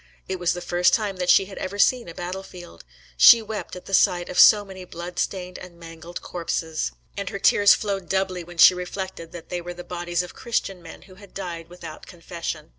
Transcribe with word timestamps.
It 0.27 0.39
was 0.39 0.53
the 0.53 0.61
first 0.61 0.95
time 0.95 1.17
that 1.17 1.29
she 1.29 1.45
had 1.45 1.59
ever 1.59 1.77
seen 1.77 2.09
a 2.09 2.15
battle 2.15 2.41
field. 2.41 2.83
She 3.17 3.39
wept 3.39 3.75
at 3.75 3.85
the 3.85 3.93
sight 3.93 4.29
of 4.29 4.39
so 4.39 4.65
many 4.65 4.83
blood 4.83 5.19
stained 5.19 5.59
and 5.59 5.79
mangled 5.79 6.23
corpses; 6.23 6.91
and 7.15 7.29
her 7.29 7.37
tears 7.37 7.75
flowed 7.75 8.09
doubly 8.09 8.43
when 8.43 8.57
she 8.57 8.73
reflected 8.73 9.31
that 9.31 9.49
they 9.49 9.61
were 9.61 9.75
the 9.75 9.83
bodies 9.83 10.23
of 10.23 10.33
Christian 10.33 10.81
men 10.81 11.03
who 11.03 11.13
had 11.21 11.35
died 11.35 11.69
without 11.69 12.07
confession. 12.07 12.69